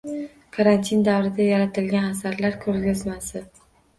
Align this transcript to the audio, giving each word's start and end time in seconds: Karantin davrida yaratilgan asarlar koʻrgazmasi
Karantin 0.55 1.03
davrida 1.07 1.43
yaratilgan 1.49 2.07
asarlar 2.09 2.57
koʻrgazmasi 2.65 3.45